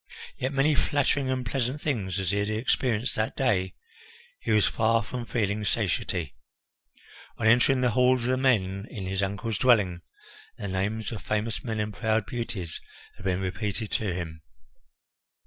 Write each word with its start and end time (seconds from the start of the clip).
Yet 0.35 0.51
many 0.51 0.73
flattering 0.73 1.29
and 1.29 1.45
pleasant 1.45 1.79
things 1.79 2.17
as 2.17 2.31
he 2.31 2.39
had 2.39 2.49
experienced 2.49 3.15
that 3.17 3.37
day, 3.37 3.75
he 4.39 4.49
was 4.49 4.65
far 4.65 5.03
from 5.03 5.27
feeling 5.27 5.63
satiety. 5.63 6.33
On 7.37 7.45
entering 7.45 7.81
the 7.81 7.91
hall 7.91 8.15
of 8.15 8.23
the 8.23 8.35
men 8.35 8.87
in 8.89 9.05
his 9.05 9.21
uncle's 9.21 9.59
dwelling, 9.59 10.01
the 10.57 10.67
names 10.67 11.11
of 11.11 11.21
famous 11.21 11.63
men 11.63 11.79
and 11.79 11.93
proud 11.93 12.25
beauties 12.25 12.81
had 13.17 13.25
been 13.25 13.41
repeated 13.41 13.91
to 13.91 14.11
him. 14.11 14.41